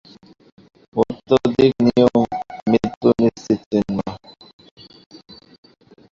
[0.95, 2.15] অত্যধিক নিয়ম
[2.67, 3.97] মৃত্যুর নিশ্চিত চিহ্ন।